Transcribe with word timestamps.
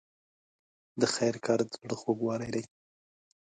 د 1.01 1.01
خیر 1.15 1.35
کار 1.45 1.59
د 1.65 1.69
زړه 1.81 1.95
خوږوالی 2.01 2.49
دی. 2.55 2.63